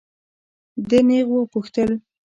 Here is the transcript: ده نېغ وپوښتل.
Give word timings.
ده 0.89 0.99
نېغ 1.07 1.27
وپوښتل. 1.31 1.91